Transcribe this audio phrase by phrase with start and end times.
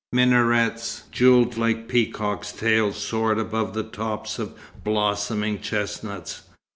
[0.11, 6.41] Minarets jewelled like peacocks' tails soared above the tops of blossoming chestnuts.